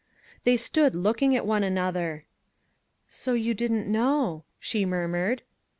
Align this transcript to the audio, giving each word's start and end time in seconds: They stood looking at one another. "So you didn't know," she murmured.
They 0.45 0.57
stood 0.57 0.95
looking 0.95 1.35
at 1.35 1.45
one 1.45 1.61
another. 1.63 2.25
"So 3.07 3.33
you 3.33 3.53
didn't 3.53 3.85
know," 3.87 4.45
she 4.59 4.83
murmured. 4.83 5.43